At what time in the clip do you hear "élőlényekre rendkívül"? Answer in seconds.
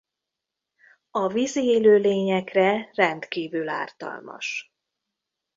1.63-3.69